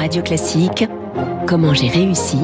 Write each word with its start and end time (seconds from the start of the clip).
Radio 0.00 0.22
Classique, 0.22 0.88
Comment 1.46 1.74
j'ai 1.74 1.88
réussi 1.88 2.38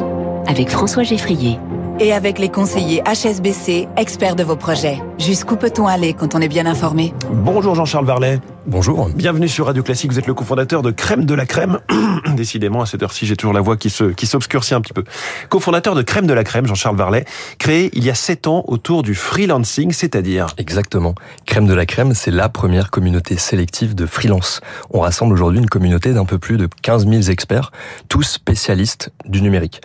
avec 0.46 0.68
François 0.68 1.04
Geffrier. 1.04 1.58
Et 1.98 2.12
avec 2.12 2.38
les 2.38 2.50
conseillers 2.50 3.02
HSBC, 3.06 3.88
experts 3.96 4.36
de 4.36 4.44
vos 4.44 4.56
projets. 4.56 4.98
Jusqu'où 5.18 5.56
peut-on 5.56 5.86
aller 5.86 6.12
quand 6.12 6.34
on 6.34 6.40
est 6.40 6.48
bien 6.48 6.66
informé? 6.66 7.14
Bonjour 7.30 7.74
Jean-Charles 7.74 8.04
Varlet. 8.04 8.38
Bonjour. 8.66 9.08
Bienvenue 9.14 9.48
sur 9.48 9.64
Radio 9.64 9.82
Classique. 9.82 10.12
Vous 10.12 10.18
êtes 10.18 10.26
le 10.26 10.34
cofondateur 10.34 10.82
de 10.82 10.90
Crème 10.90 11.24
de 11.24 11.32
la 11.32 11.46
Crème. 11.46 11.78
Décidément, 12.36 12.82
à 12.82 12.86
cette 12.86 13.02
heure-ci, 13.02 13.24
j'ai 13.24 13.34
toujours 13.34 13.54
la 13.54 13.62
voix 13.62 13.78
qui 13.78 13.88
se 13.88 14.04
qui 14.04 14.26
s'obscurcit 14.26 14.74
un 14.74 14.82
petit 14.82 14.92
peu. 14.92 15.04
Cofondateur 15.48 15.94
de 15.94 16.02
Crème 16.02 16.26
de 16.26 16.34
la 16.34 16.44
Crème, 16.44 16.66
Jean-Charles 16.66 16.96
Varlet, 16.96 17.24
créé 17.58 17.88
il 17.94 18.04
y 18.04 18.10
a 18.10 18.14
sept 18.14 18.46
ans 18.46 18.62
autour 18.66 19.02
du 19.02 19.14
freelancing, 19.14 19.92
c'est-à-dire 19.92 20.48
Exactement. 20.58 21.14
Crème 21.46 21.66
de 21.66 21.72
la 21.72 21.86
Crème, 21.86 22.12
c'est 22.12 22.30
la 22.30 22.50
première 22.50 22.90
communauté 22.90 23.38
sélective 23.38 23.94
de 23.94 24.04
freelance. 24.04 24.60
On 24.90 25.00
rassemble 25.00 25.32
aujourd'hui 25.32 25.60
une 25.60 25.70
communauté 25.70 26.12
d'un 26.12 26.26
peu 26.26 26.38
plus 26.38 26.58
de 26.58 26.68
15 26.82 27.08
000 27.08 27.22
experts, 27.30 27.72
tous 28.10 28.24
spécialistes 28.24 29.12
du 29.24 29.40
numérique. 29.40 29.80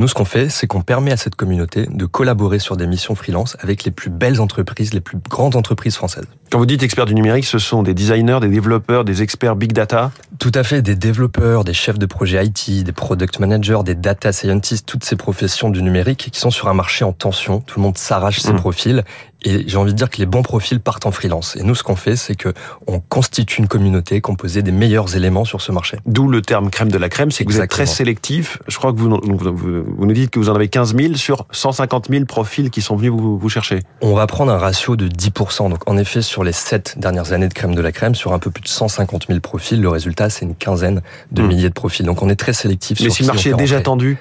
Nous, 0.00 0.08
ce 0.08 0.14
qu'on 0.14 0.24
fait, 0.24 0.48
c'est 0.48 0.66
qu'on 0.66 0.80
permet 0.80 1.12
à 1.12 1.18
cette 1.18 1.34
communauté 1.34 1.84
de 1.84 2.06
collaborer 2.06 2.58
sur 2.58 2.78
des 2.78 2.86
missions 2.86 3.14
freelance 3.14 3.58
avec 3.60 3.84
les 3.84 3.90
plus 3.90 4.08
belles 4.08 4.40
entreprises, 4.40 4.94
les 4.94 5.02
plus 5.02 5.18
grandes 5.28 5.56
entreprises 5.56 5.94
françaises. 5.94 6.24
Quand 6.50 6.58
vous 6.58 6.66
dites 6.66 6.82
experts 6.82 7.06
du 7.06 7.14
numérique, 7.14 7.44
ce 7.44 7.60
sont 7.60 7.84
des 7.84 7.94
designers, 7.94 8.38
des 8.40 8.48
développeurs, 8.48 9.04
des 9.04 9.22
experts 9.22 9.54
big 9.54 9.72
data 9.72 10.10
Tout 10.40 10.50
à 10.56 10.64
fait, 10.64 10.82
des 10.82 10.96
développeurs, 10.96 11.62
des 11.62 11.74
chefs 11.74 11.96
de 11.98 12.06
projet 12.06 12.44
IT, 12.44 12.82
des 12.82 12.90
product 12.92 13.38
managers, 13.38 13.78
des 13.84 13.94
data 13.94 14.32
scientists, 14.32 14.84
toutes 14.84 15.04
ces 15.04 15.14
professions 15.14 15.70
du 15.70 15.80
numérique 15.80 16.28
qui 16.32 16.40
sont 16.40 16.50
sur 16.50 16.66
un 16.68 16.74
marché 16.74 17.04
en 17.04 17.12
tension. 17.12 17.60
Tout 17.60 17.78
le 17.78 17.84
monde 17.84 17.96
s'arrache 17.98 18.40
ses 18.40 18.52
Mmh. 18.52 18.56
profils 18.56 19.04
et 19.42 19.64
j'ai 19.68 19.76
envie 19.78 19.92
de 19.92 19.96
dire 19.96 20.10
que 20.10 20.18
les 20.18 20.26
bons 20.26 20.42
profils 20.42 20.80
partent 20.80 21.06
en 21.06 21.12
freelance. 21.12 21.56
Et 21.56 21.62
nous, 21.62 21.74
ce 21.74 21.82
qu'on 21.84 21.96
fait, 21.96 22.14
c'est 22.16 22.34
que 22.34 22.52
on 22.86 22.98
constitue 23.00 23.60
une 23.60 23.68
communauté 23.68 24.20
composée 24.20 24.62
des 24.62 24.72
meilleurs 24.72 25.14
éléments 25.16 25.44
sur 25.46 25.60
ce 25.62 25.70
marché. 25.72 25.98
D'où 26.04 26.28
le 26.28 26.42
terme 26.42 26.68
crème 26.68 26.90
de 26.90 26.98
la 26.98 27.08
crème, 27.08 27.30
c'est 27.30 27.44
que 27.44 27.52
vous 27.52 27.60
êtes 27.60 27.70
très 27.70 27.86
sélectif. 27.86 28.58
Je 28.66 28.76
crois 28.76 28.92
que 28.92 28.98
vous, 28.98 29.08
vous, 29.22 29.38
vous- 29.38 29.84
vous 29.96 30.04
nous 30.06 30.12
dites 30.12 30.30
que 30.30 30.38
vous 30.40 30.50
en 30.50 30.54
avez 30.56 30.68
15 30.68 30.94
000 30.96 31.14
sur 31.14 31.46
150 31.52 32.08
000 32.10 32.24
profils 32.26 32.70
qui 32.70 32.82
sont 32.82 32.96
venus 32.96 33.12
vous, 33.12 33.38
vous 33.38 33.48
chercher. 33.48 33.78
On 34.02 34.14
va 34.14 34.26
prendre 34.26 34.50
un 34.52 34.58
ratio 34.58 34.96
de 34.96 35.06
10%. 35.08 35.70
Donc, 35.70 35.88
en 35.88 35.96
effet, 35.96 36.20
sur 36.22 36.39
les 36.44 36.52
7 36.52 36.94
dernières 36.98 37.32
années 37.32 37.48
de 37.48 37.54
crème 37.54 37.74
de 37.74 37.80
la 37.80 37.92
crème, 37.92 38.14
sur 38.14 38.32
un 38.32 38.38
peu 38.38 38.50
plus 38.50 38.62
de 38.62 38.68
150 38.68 39.26
000 39.28 39.40
profils, 39.40 39.80
le 39.80 39.88
résultat, 39.88 40.30
c'est 40.30 40.44
une 40.44 40.54
quinzaine 40.54 41.02
de 41.32 41.42
Hmm. 41.42 41.46
milliers 41.46 41.68
de 41.68 41.74
profils. 41.74 42.04
Donc, 42.06 42.22
on 42.22 42.28
est 42.28 42.36
très 42.36 42.52
sélectif 42.52 42.98
Mais 43.00 43.04
sur 43.06 43.14
si 43.14 43.22
le 43.22 43.28
marché 43.28 43.50
est 43.50 43.54
déjà 43.54 43.80
tendu, 43.80 44.18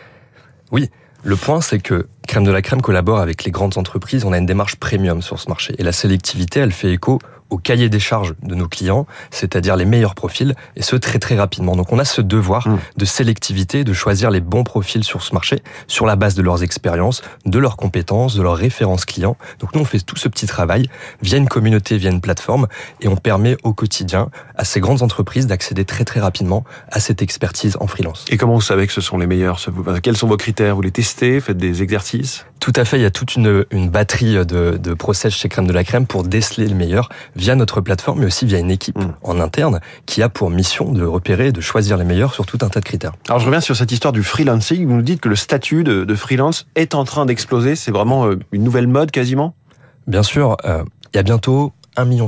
Oui. 0.72 0.90
Le 1.24 1.36
point, 1.36 1.60
c'est 1.60 1.80
que 1.80 2.08
Crème 2.28 2.46
de 2.46 2.52
la 2.52 2.62
Crème 2.62 2.82
collabore 2.82 3.20
avec 3.20 3.44
les 3.44 3.52
grandes 3.52 3.78
entreprises. 3.78 4.24
On 4.24 4.32
a 4.32 4.38
une 4.38 4.46
démarche 4.46 4.78
premium 4.78 5.22
sur 5.22 5.38
ce 5.40 5.50
marché. 5.50 5.76
Et 5.78 5.84
la 5.84 5.92
sélectivité, 5.92 6.62
elle 6.62 6.72
fait 6.72 6.94
écho 6.94 7.20
au 7.50 7.58
cahier 7.58 7.90
des 7.90 8.00
charges 8.00 8.34
de 8.44 8.56
nos 8.56 8.68
clients, 8.68 9.06
c'est-à-dire 9.32 9.76
les 9.76 9.86
meilleurs 9.86 10.16
profils, 10.16 10.56
et 10.76 10.82
ce 10.82 10.96
très 10.96 11.20
très 11.20 11.36
rapidement. 11.36 11.76
Donc 11.76 11.92
on 11.92 12.00
a 12.00 12.06
ce 12.06 12.22
devoir 12.22 12.68
Mm. 12.68 12.80
de 12.98 13.06
sélectivité, 13.06 13.84
de 13.84 13.94
choisir 13.94 14.30
les 14.32 14.42
bons 14.42 14.64
profils 14.64 15.04
sur 15.04 15.22
ce 15.24 15.34
marché, 15.34 15.62
sur 15.88 16.06
la 16.06 16.16
base 16.16 16.36
de 16.36 16.42
leurs 16.42 16.62
expériences, 16.64 17.22
de 17.46 17.58
leurs 17.60 17.78
compétences, 17.78 18.36
de 18.36 18.42
leurs 18.42 18.56
références 18.58 19.06
clients. 19.06 19.38
Donc 19.60 19.74
nous 19.74 19.82
on 19.82 19.86
fait 19.86 20.00
tout 20.00 20.16
ce 20.18 20.28
petit 20.28 20.46
travail 20.46 20.90
via 21.22 21.38
une 21.38 21.48
communauté, 21.48 21.98
via 21.98 22.10
une 22.12 22.22
plateforme, 22.22 22.68
et 23.02 23.08
on 23.08 23.16
permet 23.16 23.56
au 23.64 23.74
quotidien 23.74 24.30
à 24.56 24.66
ces 24.66 24.80
grandes 24.80 25.02
entreprises 25.02 25.48
d'accéder 25.48 25.86
très 25.86 26.06
très 26.06 26.20
rapidement 26.20 26.64
à 26.92 27.00
cette 27.00 27.22
expertise 27.22 27.78
en 27.80 27.88
freelance. 27.88 28.26
et 28.30 28.38
comment 28.38 28.56
vous 28.56 28.62
savez 28.62 28.86
que 28.88 28.94
ce 28.94 29.02
sont 29.02 29.18
les 29.18 29.28
meilleurs? 29.28 29.60
Quels 30.04 30.18
sont 30.18 30.28
vos 30.28 30.38
critères? 30.38 30.76
Vous 30.76 30.82
les 30.82 30.92
testez? 30.92 31.40
Faites 31.40 31.58
des 31.58 31.82
exercices? 31.82 32.46
Tout 32.60 32.74
à 32.76 32.86
fait, 32.86 32.98
il 33.00 33.02
y 33.02 33.06
a 33.06 33.12
toute 33.12 33.36
une, 33.36 33.66
une 33.72 33.90
batterie 33.90 34.34
de, 34.46 34.78
de 34.78 34.94
process 34.94 35.34
chez 35.34 35.50
Crème 35.50 35.66
de 35.66 35.74
la 35.74 35.84
Crème 35.84 36.06
pour 36.06 36.24
déceler 36.24 36.68
le 36.68 36.76
meilleur 36.76 37.10
via 37.36 37.56
notre 37.56 37.82
plateforme, 37.82 38.20
mais 38.20 38.26
aussi 38.26 38.46
via 38.46 38.60
une 38.60 38.70
équipe 38.70 39.00
Mm. 39.00 39.14
en 39.24 39.40
interne 39.40 39.80
qui 40.06 40.22
a 40.22 40.30
pour 40.30 40.50
mission 40.50 40.92
de 40.92 41.04
repérer 41.04 41.48
et 41.48 41.52
de 41.52 41.62
choisir 41.62 41.98
les 41.98 42.06
meilleurs 42.06 42.34
sur 42.34 42.46
tout 42.46 42.58
un 42.62 42.70
tas 42.70 42.80
de 42.80 42.86
critères. 42.86 43.14
Alors 43.28 43.40
je 43.40 43.46
reviens 43.46 43.62
sur 43.62 43.76
cette 43.76 43.92
histoire 43.92 44.12
du 44.12 44.24
freelancing. 44.24 44.86
Vous 44.88 44.94
nous 44.96 45.02
dites 45.02 45.22
que 45.22 45.30
le 45.30 45.36
statut 45.36 45.84
de, 45.84 46.04
de 46.04 46.16
freelance 46.16 46.68
est 46.76 46.96
en 46.96 47.04
train 47.04 47.26
d'exploser. 47.26 47.76
C'est 47.76 47.92
vraiment 47.92 48.28
euh, 48.28 48.40
une 48.52 48.64
nouvelle 48.64 48.88
mode 48.88 49.12
quasiment? 49.12 49.56
Bien 50.08 50.24
sûr, 50.24 50.58
euh, 50.66 50.84
il 51.14 51.18
y 51.18 51.20
a 51.20 51.24
bientôt 51.24 51.72
1,5 51.98 52.06
million, 52.08 52.28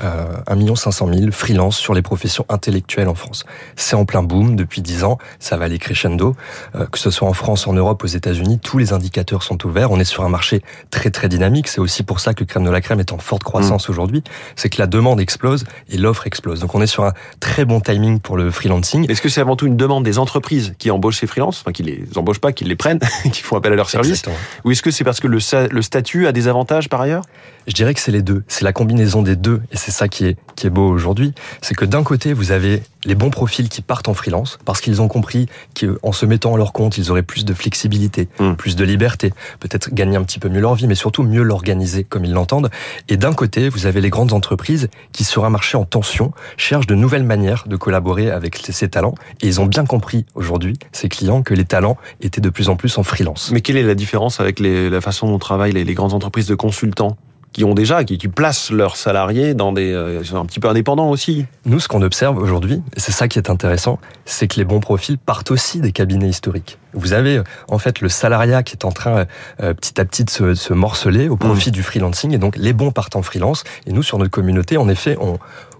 1 0.00 0.54
million 0.56 0.76
500 0.76 1.08
000 1.12 1.32
freelance 1.32 1.76
sur 1.76 1.94
les 1.94 2.02
professions 2.02 2.44
intellectuelles 2.48 3.08
en 3.08 3.14
France. 3.14 3.44
C'est 3.76 3.96
en 3.96 4.04
plein 4.04 4.22
boom 4.22 4.56
depuis 4.56 4.82
10 4.82 5.04
ans, 5.04 5.18
ça 5.38 5.56
va 5.56 5.66
aller 5.66 5.78
crescendo, 5.78 6.36
euh, 6.74 6.86
que 6.86 6.98
ce 6.98 7.10
soit 7.10 7.28
en 7.28 7.32
France, 7.32 7.66
en 7.66 7.72
Europe, 7.72 8.02
aux 8.04 8.08
États-Unis, 8.08 8.58
tous 8.58 8.78
les 8.78 8.92
indicateurs 8.92 9.42
sont 9.42 9.64
ouverts. 9.66 9.90
On 9.90 10.00
est 10.00 10.04
sur 10.04 10.24
un 10.24 10.28
marché 10.28 10.62
très 10.90 11.10
très 11.10 11.28
dynamique. 11.28 11.68
C'est 11.68 11.80
aussi 11.80 12.02
pour 12.02 12.20
ça 12.20 12.34
que 12.34 12.44
Crème 12.44 12.64
de 12.64 12.70
la 12.70 12.80
Crème 12.80 13.00
est 13.00 13.12
en 13.12 13.18
forte 13.18 13.42
croissance 13.44 13.88
aujourd'hui. 13.88 14.22
C'est 14.56 14.68
que 14.68 14.80
la 14.80 14.86
demande 14.86 15.20
explose 15.20 15.64
et 15.90 15.96
l'offre 15.96 16.26
explose. 16.26 16.60
Donc 16.60 16.74
on 16.74 16.80
est 16.80 16.86
sur 16.86 17.04
un 17.04 17.12
très 17.40 17.64
bon 17.64 17.80
timing 17.80 18.20
pour 18.20 18.36
le 18.36 18.50
freelancing. 18.50 19.10
Est-ce 19.10 19.22
que 19.22 19.28
c'est 19.28 19.40
avant 19.40 19.56
tout 19.56 19.66
une 19.66 19.76
demande 19.76 20.04
des 20.04 20.18
entreprises 20.18 20.74
qui 20.78 20.90
embauchent 20.90 21.18
ces 21.18 21.26
freelances, 21.26 21.60
enfin 21.60 21.72
qui 21.72 21.82
les 21.82 22.04
embauchent 22.16 22.40
pas, 22.40 22.52
qui 22.52 22.64
les 22.64 22.76
prennent, 22.76 23.00
qui 23.32 23.42
font 23.42 23.56
appel 23.56 23.72
à 23.72 23.76
leurs 23.76 23.90
services. 23.90 24.22
Ou 24.64 24.70
est-ce 24.70 24.82
que 24.82 24.90
c'est 24.90 25.04
parce 25.04 25.20
que 25.20 25.28
le 25.28 25.82
statut 25.82 26.26
a 26.26 26.32
des 26.32 26.48
avantages 26.48 26.88
par 26.88 27.00
ailleurs? 27.00 27.24
Je 27.68 27.74
dirais 27.74 27.94
que 27.94 28.00
c'est 28.00 28.10
les 28.12 28.22
deux. 28.22 28.42
C'est 28.48 28.64
la 28.64 28.72
combinaison 28.72 29.22
des 29.22 29.36
deux. 29.36 29.60
Et 29.70 29.76
c'est 29.76 29.90
ça 29.90 30.08
qui 30.08 30.24
est, 30.24 30.36
qui 30.56 30.66
est 30.66 30.70
beau 30.70 30.88
aujourd'hui. 30.88 31.34
C'est 31.62 31.74
que 31.76 31.84
d'un 31.84 32.02
côté, 32.02 32.32
vous 32.32 32.50
avez 32.50 32.82
les 33.04 33.14
bons 33.14 33.30
profils 33.30 33.68
qui 33.68 33.82
partent 33.82 34.08
en 34.08 34.14
freelance 34.14 34.58
parce 34.64 34.80
qu'ils 34.80 35.00
ont 35.02 35.06
compris 35.08 35.46
qu'en 35.78 36.12
se 36.12 36.26
mettant 36.26 36.54
à 36.54 36.58
leur 36.58 36.72
compte, 36.72 36.98
ils 36.98 37.10
auraient 37.10 37.22
plus 37.22 37.44
de 37.44 37.54
flexibilité, 37.54 38.28
Mm. 38.40 38.54
plus 38.54 38.74
de 38.74 38.84
liberté, 38.84 39.32
peut-être 39.60 39.92
gagner 39.94 40.16
un 40.16 40.22
petit 40.24 40.38
peu 40.38 40.48
mieux 40.48 40.60
leur 40.60 40.74
vie, 40.74 40.86
mais 40.88 40.94
surtout 40.94 41.22
mieux 41.22 41.42
l'organiser 41.42 42.04
comme 42.04 42.24
ils 42.24 42.32
l'entendent. 42.32 42.70
Et 43.08 43.16
d'un 43.16 43.32
côté, 43.34 43.68
vous 43.68 43.86
avez 43.86 44.00
les 44.00 44.10
grandes 44.10 44.32
entreprises 44.32 44.88
qui, 45.12 45.22
sur 45.24 45.44
un 45.44 45.50
marché 45.50 45.76
en 45.76 45.84
tension, 45.84 46.32
cherchent 46.56 46.86
de 46.86 46.94
nouvelles 46.94 47.22
manières 47.22 47.64
de 47.68 47.76
collaborer 47.76 48.30
avec 48.30 48.56
ces 48.70 48.88
talents. 48.88 49.14
Et 49.42 49.46
ils 49.46 49.60
ont 49.60 49.66
bien 49.66 49.84
compris 49.84 50.24
aujourd'hui, 50.34 50.78
ces 50.92 51.08
clients, 51.08 51.42
que 51.42 51.54
les 51.54 51.64
talents 51.66 51.98
étaient 52.22 52.40
de 52.40 52.50
plus 52.50 52.68
en 52.70 52.76
plus 52.76 52.96
en 52.98 53.02
freelance. 53.02 53.50
Mais 53.52 53.60
quelle 53.60 53.76
est 53.76 53.82
la 53.82 53.94
différence 53.94 54.40
avec 54.40 54.58
les- 54.58 54.88
la 54.90 55.00
façon 55.00 55.28
dont 55.28 55.38
travaillent 55.38 55.72
les, 55.72 55.84
les 55.84 55.94
grandes 55.94 56.14
entreprises 56.14 56.46
de 56.46 56.54
consultants? 56.54 57.16
Qui 57.52 57.64
ont 57.64 57.74
déjà, 57.74 58.04
qui, 58.04 58.18
qui 58.18 58.28
placent 58.28 58.70
leurs 58.70 58.96
salariés 58.96 59.54
dans 59.54 59.72
des, 59.72 59.92
euh, 59.92 60.18
ils 60.20 60.26
sont 60.26 60.36
un 60.36 60.44
petit 60.46 60.60
peu 60.60 60.68
indépendants 60.68 61.10
aussi. 61.10 61.46
Nous, 61.64 61.80
ce 61.80 61.88
qu'on 61.88 62.02
observe 62.02 62.38
aujourd'hui, 62.38 62.82
et 62.96 63.00
c'est 63.00 63.12
ça 63.12 63.26
qui 63.28 63.38
est 63.38 63.50
intéressant, 63.50 63.98
c'est 64.24 64.46
que 64.48 64.56
les 64.56 64.64
bons 64.64 64.80
profils 64.80 65.18
partent 65.18 65.50
aussi 65.50 65.80
des 65.80 65.92
cabinets 65.92 66.28
historiques. 66.28 66.78
Vous 66.94 67.12
avez 67.12 67.38
euh, 67.38 67.44
en 67.68 67.78
fait 67.78 68.00
le 68.00 68.08
salariat 68.08 68.62
qui 68.62 68.74
est 68.74 68.84
en 68.84 68.92
train 68.92 69.26
euh, 69.62 69.74
petit 69.74 70.00
à 70.00 70.04
petit 70.04 70.24
de 70.24 70.30
se, 70.30 70.44
de 70.44 70.54
se 70.54 70.72
morceler 70.74 71.28
au 71.28 71.36
profit 71.36 71.70
du 71.70 71.82
freelancing, 71.82 72.32
et 72.32 72.38
donc 72.38 72.56
les 72.56 72.72
bons 72.72 72.90
partent 72.92 73.16
en 73.16 73.22
freelance. 73.22 73.64
Et 73.86 73.92
nous, 73.92 74.02
sur 74.02 74.18
notre 74.18 74.30
communauté, 74.30 74.76
en 74.76 74.88
effet, 74.88 75.16
on, 75.20 75.38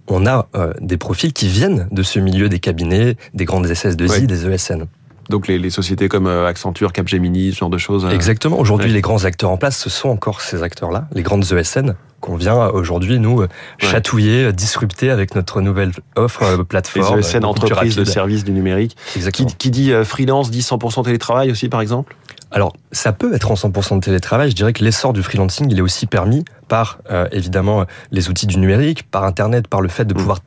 on 0.08 0.26
a 0.26 0.48
euh, 0.56 0.72
des 0.80 0.96
profils 0.96 1.32
qui 1.32 1.48
viennent 1.48 1.86
de 1.92 2.02
ce 2.02 2.18
milieu 2.18 2.48
des 2.48 2.58
cabinets, 2.60 3.16
des 3.34 3.44
grandes 3.44 3.66
SS2I, 3.66 4.10
Oui. 4.20 4.26
des 4.26 4.46
ESN. 4.46 4.86
Donc 5.28 5.46
les, 5.46 5.58
les 5.58 5.70
sociétés 5.70 6.08
comme 6.08 6.26
euh, 6.26 6.46
Accenture, 6.46 6.92
Capgemini, 6.92 7.52
ce 7.52 7.58
genre 7.58 7.70
de 7.70 7.78
choses. 7.78 8.04
euh, 8.06 8.10
Exactement. 8.10 8.58
Aujourd'hui, 8.58 8.88
ouais. 8.88 8.94
les 8.94 9.00
grands 9.00 9.24
acteurs 9.24 9.50
en 9.50 9.56
place, 9.56 9.76
ce 9.78 9.90
sont 9.90 10.08
encore 10.08 10.40
ces 10.40 10.62
acteurs-là, 10.62 11.06
les 11.12 11.22
grandes 11.22 11.44
ESN 11.52 11.94
qu'on 12.20 12.34
vient 12.36 12.56
euh, 12.58 12.70
aujourd'hui 12.72 13.18
nous 13.20 13.44
chatouiller, 13.78 14.52
disrupter 14.52 15.10
avec 15.10 15.34
notre 15.34 15.60
nouvelle 15.60 15.92
offre 16.16 16.42
euh, 16.42 16.56
Les 16.56 16.64
plateforme. 16.64 17.18
ESN, 17.20 17.44
entreprises 17.44 17.94
de 17.96 18.04
services 18.04 18.42
du 18.44 18.52
numérique. 18.52 18.96
Qui, 19.12 19.18
Exactement. 19.18 19.48
qui 19.58 19.70
dit 19.70 19.92
freelance 20.04 20.50
dit 20.50 20.60
100% 20.60 21.04
télétravail 21.04 21.50
aussi, 21.50 21.68
par 21.68 21.80
exemple? 21.80 22.16
Alors, 22.50 22.74
ça 22.92 23.12
peut 23.12 23.34
être 23.34 23.50
en 23.50 23.54
100% 23.54 23.96
de 23.96 24.00
télétravail. 24.00 24.50
Je 24.50 24.56
dirais 24.56 24.72
que 24.72 24.82
l'essor 24.82 25.12
du 25.12 25.22
freelancing, 25.22 25.70
il 25.70 25.78
est 25.78 25.82
aussi 25.82 26.06
permis 26.06 26.44
par, 26.66 26.98
euh, 27.10 27.28
évidemment, 27.30 27.84
les 28.10 28.30
outils 28.30 28.46
du 28.46 28.56
numérique, 28.56 29.02
par 29.10 29.24
Internet, 29.24 29.68
par 29.68 29.82
le 29.82 29.88
fait 29.88 30.06
de 30.06 30.14
Mm. 30.14 30.16
pouvoir 30.16 30.40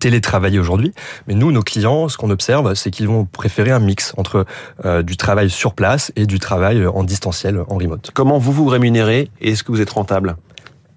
télétravailler 0.00 0.58
aujourd'hui. 0.58 0.92
Mais 1.28 1.34
nous, 1.34 1.52
nos 1.52 1.62
clients, 1.62 2.08
ce 2.08 2.16
qu'on 2.16 2.30
observe, 2.30 2.74
c'est 2.74 2.90
qu'ils 2.90 3.06
vont 3.06 3.24
préférer 3.24 3.70
un 3.70 3.78
mix 3.78 4.12
entre 4.16 4.44
euh, 4.84 5.02
du 5.02 5.16
travail 5.16 5.48
sur 5.48 5.74
place 5.74 6.10
et 6.16 6.26
du 6.26 6.40
travail 6.40 6.84
en 6.86 7.04
distanciel, 7.04 7.62
en 7.68 7.76
remote. 7.76 8.10
Comment 8.12 8.38
vous 8.38 8.52
vous 8.52 8.66
rémunérez 8.66 9.30
et 9.40 9.50
est-ce 9.50 9.62
que 9.62 9.70
vous 9.70 9.80
êtes 9.80 9.90
rentable? 9.90 10.36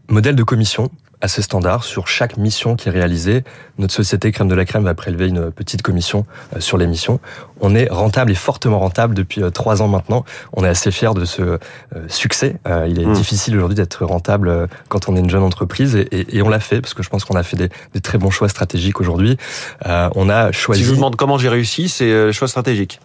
Modèle 0.10 0.36
de 0.36 0.44
commission 0.44 0.90
assez 1.24 1.42
standard 1.42 1.84
sur 1.86 2.08
chaque 2.08 2.36
mission 2.38 2.76
qui 2.76 2.90
est 2.90 2.92
réalisée. 2.92 3.44
Notre 3.78 3.94
société 3.94 4.32
Crème 4.34 4.50
de 4.50 4.56
la 4.56 4.66
Crème 4.66 4.84
va 4.84 4.94
prélever 4.94 5.28
une 5.30 5.52
petite 5.52 5.82
commission 5.82 6.26
euh, 6.56 6.60
sur 6.60 6.78
les 6.78 6.86
missions. 6.86 7.20
On 7.62 7.74
est 7.76 7.88
rentable 7.90 8.30
et 8.32 8.36
fortement 8.36 8.80
rentable 8.80 9.14
depuis 9.16 9.42
euh, 9.42 9.50
trois 9.50 9.82
ans 9.82 9.88
maintenant. 9.88 10.26
On 10.52 10.66
est 10.66 10.68
assez 10.68 10.92
fiers 10.92 11.14
de 11.16 11.24
ce 11.24 11.42
euh, 11.42 11.58
succès. 12.10 12.58
Il 12.88 13.00
est 13.02 13.06
Mm. 13.06 13.14
difficile 13.14 13.56
aujourd'hui 13.56 13.76
d'être 13.76 14.06
rentable 14.06 14.68
quand 14.90 15.08
on 15.10 15.16
est 15.16 15.20
une 15.20 15.30
jeune 15.30 15.44
entreprise 15.44 15.96
et, 15.96 16.02
et- 16.12 16.38
et 16.38 16.42
on 16.42 16.50
l'a 16.50 16.60
fait 16.60 16.82
parce 16.82 16.94
que 16.94 17.04
je 17.04 17.10
pense 17.10 17.24
qu'on 17.26 17.36
a 17.36 17.44
fait 17.44 17.58
des, 17.58 17.70
des 17.94 18.02
très 18.02 18.18
bons 18.18 18.30
choix 18.30 18.50
stratégiques 18.50 19.00
aujourd'hui. 19.00 19.38
Euh, 19.86 20.10
on 20.16 20.30
a 20.30 20.52
choisi. 20.52 20.82
Si 20.82 20.86
je 20.86 20.90
vous 20.92 20.98
demande 20.98 21.16
comment 21.16 21.38
j'ai 21.38 21.50
réussi, 21.50 21.88
c'est 21.90 22.32
choix 22.34 22.48
stratégique. 22.50 23.00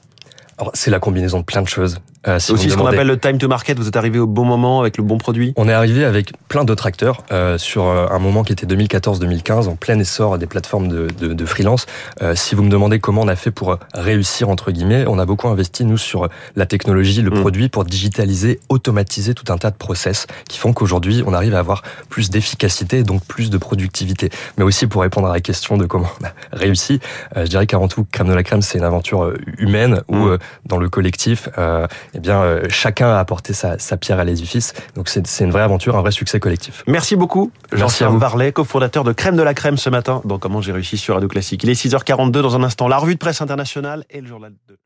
C'est 0.74 0.90
la 0.90 1.00
combinaison 1.00 1.40
de 1.40 1.44
plein 1.44 1.62
de 1.62 1.68
choses. 1.68 2.00
Euh, 2.26 2.38
si 2.38 2.52
aussi 2.52 2.70
ce 2.70 2.76
qu'on 2.76 2.86
appelle 2.86 3.06
le 3.06 3.18
time 3.18 3.38
to 3.38 3.46
market, 3.48 3.78
vous 3.78 3.86
êtes 3.86 3.96
arrivé 3.96 4.18
au 4.18 4.26
bon 4.26 4.44
moment 4.44 4.80
avec 4.80 4.96
le 4.96 5.04
bon 5.04 5.18
produit 5.18 5.52
On 5.56 5.68
est 5.68 5.72
arrivé 5.72 6.04
avec 6.04 6.32
plein 6.48 6.64
d'autres 6.64 6.86
acteurs 6.86 7.22
euh, 7.30 7.58
sur 7.58 7.86
euh, 7.86 8.06
un 8.10 8.18
moment 8.18 8.42
qui 8.42 8.52
était 8.52 8.66
2014-2015, 8.66 9.68
en 9.68 9.76
plein 9.76 9.98
essor 9.98 10.36
des 10.36 10.46
plateformes 10.46 10.88
de, 10.88 11.08
de, 11.18 11.32
de 11.32 11.46
freelance. 11.46 11.86
Euh, 12.22 12.34
si 12.34 12.54
vous 12.54 12.64
me 12.64 12.70
demandez 12.70 12.98
comment 12.98 13.22
on 13.22 13.28
a 13.28 13.36
fait 13.36 13.52
pour 13.52 13.78
réussir, 13.94 14.48
entre 14.48 14.72
guillemets, 14.72 15.04
on 15.06 15.18
a 15.18 15.26
beaucoup 15.26 15.48
investi, 15.48 15.84
nous, 15.84 15.96
sur 15.96 16.28
la 16.56 16.66
technologie, 16.66 17.22
le 17.22 17.30
mm. 17.30 17.40
produit, 17.40 17.68
pour 17.68 17.84
digitaliser, 17.84 18.58
automatiser 18.68 19.34
tout 19.34 19.52
un 19.52 19.56
tas 19.56 19.70
de 19.70 19.76
process 19.76 20.26
qui 20.48 20.58
font 20.58 20.72
qu'aujourd'hui, 20.72 21.22
on 21.24 21.32
arrive 21.32 21.54
à 21.54 21.60
avoir 21.60 21.82
plus 22.08 22.30
d'efficacité 22.30 22.98
et 22.98 23.04
donc 23.04 23.24
plus 23.24 23.48
de 23.50 23.58
productivité. 23.58 24.30
Mais 24.56 24.64
aussi 24.64 24.86
pour 24.88 25.02
répondre 25.02 25.28
à 25.28 25.32
la 25.32 25.40
question 25.40 25.76
de 25.76 25.86
comment 25.86 26.10
on 26.20 26.24
a 26.24 26.32
réussi, 26.52 27.00
je 27.36 27.44
dirais 27.44 27.66
qu'avant 27.66 27.88
tout, 27.88 28.06
Crème 28.10 28.28
de 28.28 28.34
la 28.34 28.42
Crème, 28.42 28.62
c'est 28.62 28.78
une 28.78 28.84
aventure 28.84 29.32
humaine 29.58 30.02
où, 30.08 30.16
mm. 30.16 30.38
Dans 30.64 30.78
le 30.78 30.88
collectif, 30.88 31.48
eh 32.14 32.20
bien, 32.20 32.42
euh, 32.42 32.64
chacun 32.68 33.08
a 33.08 33.18
apporté 33.18 33.52
sa, 33.52 33.76
pierre 33.96 34.18
à 34.18 34.24
l'édifice. 34.24 34.74
Donc, 34.94 35.08
c'est 35.08 35.40
une 35.40 35.50
vraie 35.50 35.62
aventure, 35.62 35.96
un 35.96 36.00
vrai 36.00 36.10
succès 36.10 36.40
collectif. 36.40 36.82
Merci 36.86 37.16
beaucoup, 37.16 37.50
Jean-Pierre 37.72 38.12
Varlet, 38.12 38.52
cofondateur 38.52 39.04
de 39.04 39.12
Crème 39.12 39.36
de 39.36 39.42
la 39.42 39.54
Crème 39.54 39.76
ce 39.76 39.90
matin 39.90 40.22
dans 40.24 40.38
Comment 40.38 40.60
j'ai 40.60 40.72
réussi 40.72 40.96
sur 40.98 41.14
Radio 41.14 41.28
Classique. 41.28 41.62
Il 41.64 41.70
est 41.70 41.80
6h42 41.80 42.30
dans 42.30 42.56
un 42.56 42.62
instant. 42.62 42.88
La 42.88 42.98
revue 42.98 43.14
de 43.14 43.18
presse 43.18 43.40
internationale 43.40 44.04
et 44.10 44.20
le 44.20 44.26
journal 44.26 44.52
de 44.68 44.78